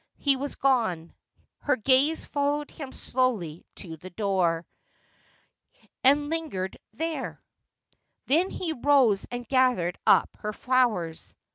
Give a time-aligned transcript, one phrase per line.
[0.17, 1.13] He was gone.
[1.59, 4.65] Her gaze followed him slowly to the door,
[6.03, 7.43] and lingered there;
[8.25, 11.35] then she rose and gathered up her flowers.